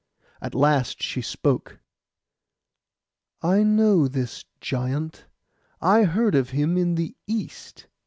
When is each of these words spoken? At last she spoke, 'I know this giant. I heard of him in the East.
At 0.41 0.55
last 0.55 1.03
she 1.03 1.21
spoke, 1.21 1.77
'I 3.43 3.61
know 3.61 4.07
this 4.07 4.45
giant. 4.59 5.27
I 5.79 6.05
heard 6.05 6.33
of 6.33 6.49
him 6.49 6.75
in 6.75 6.95
the 6.95 7.15
East. 7.27 7.85